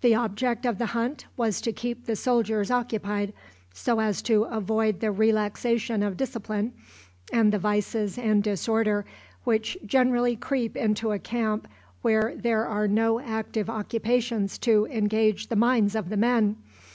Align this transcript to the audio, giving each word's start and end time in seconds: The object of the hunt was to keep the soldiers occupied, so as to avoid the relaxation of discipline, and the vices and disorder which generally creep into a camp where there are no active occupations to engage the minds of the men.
The 0.00 0.14
object 0.14 0.64
of 0.64 0.78
the 0.78 0.86
hunt 0.96 1.26
was 1.36 1.60
to 1.60 1.70
keep 1.70 2.06
the 2.06 2.16
soldiers 2.16 2.70
occupied, 2.70 3.34
so 3.74 4.00
as 4.00 4.22
to 4.22 4.44
avoid 4.44 5.00
the 5.00 5.12
relaxation 5.12 6.02
of 6.02 6.16
discipline, 6.16 6.72
and 7.30 7.52
the 7.52 7.58
vices 7.58 8.16
and 8.16 8.42
disorder 8.42 9.04
which 9.44 9.76
generally 9.84 10.34
creep 10.34 10.78
into 10.78 11.12
a 11.12 11.18
camp 11.18 11.68
where 12.00 12.32
there 12.34 12.64
are 12.66 12.88
no 12.88 13.20
active 13.20 13.68
occupations 13.68 14.56
to 14.60 14.86
engage 14.86 15.48
the 15.48 15.56
minds 15.56 15.94
of 15.94 16.08
the 16.08 16.16
men. 16.16 16.56